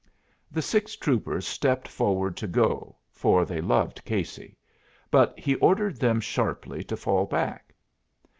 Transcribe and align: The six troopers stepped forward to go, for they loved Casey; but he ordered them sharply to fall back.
The 0.49 0.63
six 0.63 0.95
troopers 0.95 1.45
stepped 1.45 1.87
forward 1.87 2.35
to 2.37 2.47
go, 2.47 2.95
for 3.11 3.45
they 3.45 3.61
loved 3.61 4.03
Casey; 4.03 4.57
but 5.11 5.37
he 5.39 5.53
ordered 5.57 5.99
them 5.99 6.19
sharply 6.19 6.83
to 6.85 6.97
fall 6.97 7.27
back. 7.27 7.75